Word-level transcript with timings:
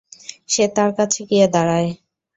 সে 0.49 0.63
তার 0.75 0.89
কাছে 0.97 1.19
গিয়ে 1.29 1.45
দাঁড়ায়। 1.53 1.89